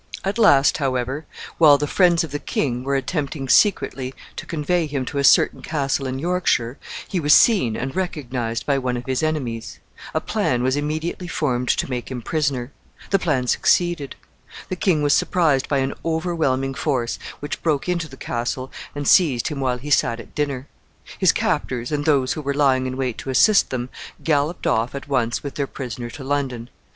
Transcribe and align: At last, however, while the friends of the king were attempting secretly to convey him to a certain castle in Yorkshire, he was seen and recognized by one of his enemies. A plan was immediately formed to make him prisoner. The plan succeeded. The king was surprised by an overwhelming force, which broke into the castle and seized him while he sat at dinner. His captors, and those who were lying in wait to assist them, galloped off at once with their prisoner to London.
At 0.23 0.39
last, 0.39 0.77
however, 0.79 1.27
while 1.59 1.77
the 1.77 1.85
friends 1.85 2.23
of 2.23 2.31
the 2.31 2.39
king 2.39 2.83
were 2.83 2.95
attempting 2.95 3.47
secretly 3.47 4.15
to 4.35 4.47
convey 4.47 4.87
him 4.87 5.05
to 5.05 5.19
a 5.19 5.23
certain 5.23 5.61
castle 5.61 6.07
in 6.07 6.17
Yorkshire, 6.17 6.79
he 7.07 7.19
was 7.19 7.35
seen 7.35 7.75
and 7.77 7.95
recognized 7.95 8.65
by 8.65 8.79
one 8.79 8.97
of 8.97 9.05
his 9.05 9.21
enemies. 9.21 9.77
A 10.15 10.19
plan 10.19 10.63
was 10.63 10.75
immediately 10.75 11.27
formed 11.27 11.69
to 11.69 11.87
make 11.87 12.09
him 12.09 12.23
prisoner. 12.23 12.71
The 13.11 13.19
plan 13.19 13.45
succeeded. 13.45 14.15
The 14.69 14.75
king 14.75 15.03
was 15.03 15.13
surprised 15.13 15.69
by 15.69 15.77
an 15.77 15.93
overwhelming 16.03 16.73
force, 16.73 17.19
which 17.39 17.61
broke 17.61 17.87
into 17.87 18.07
the 18.09 18.17
castle 18.17 18.71
and 18.95 19.07
seized 19.07 19.49
him 19.49 19.59
while 19.59 19.77
he 19.77 19.91
sat 19.91 20.19
at 20.19 20.33
dinner. 20.33 20.67
His 21.19 21.31
captors, 21.31 21.91
and 21.91 22.05
those 22.05 22.33
who 22.33 22.41
were 22.41 22.55
lying 22.55 22.87
in 22.87 22.97
wait 22.97 23.19
to 23.19 23.29
assist 23.29 23.69
them, 23.69 23.89
galloped 24.23 24.65
off 24.65 24.95
at 24.95 25.07
once 25.07 25.43
with 25.43 25.53
their 25.53 25.67
prisoner 25.67 26.09
to 26.09 26.23
London. 26.23 26.71